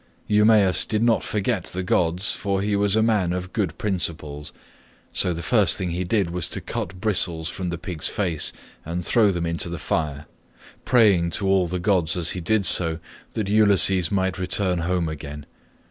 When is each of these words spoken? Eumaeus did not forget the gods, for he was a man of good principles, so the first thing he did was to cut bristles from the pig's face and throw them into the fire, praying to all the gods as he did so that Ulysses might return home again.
Eumaeus 0.27 0.83
did 0.83 1.03
not 1.03 1.21
forget 1.23 1.65
the 1.65 1.83
gods, 1.83 2.31
for 2.33 2.59
he 2.63 2.75
was 2.75 2.95
a 2.95 3.03
man 3.03 3.31
of 3.31 3.53
good 3.53 3.77
principles, 3.77 4.51
so 5.13 5.31
the 5.31 5.43
first 5.43 5.77
thing 5.77 5.91
he 5.91 6.03
did 6.03 6.31
was 6.31 6.49
to 6.49 6.59
cut 6.59 6.99
bristles 6.99 7.49
from 7.49 7.69
the 7.69 7.77
pig's 7.77 8.07
face 8.07 8.51
and 8.83 9.05
throw 9.05 9.29
them 9.31 9.45
into 9.45 9.69
the 9.69 9.77
fire, 9.77 10.25
praying 10.85 11.29
to 11.29 11.45
all 11.47 11.67
the 11.67 11.77
gods 11.77 12.17
as 12.17 12.31
he 12.31 12.41
did 12.41 12.65
so 12.65 12.97
that 13.33 13.47
Ulysses 13.47 14.11
might 14.11 14.39
return 14.39 14.79
home 14.79 15.07
again. 15.07 15.45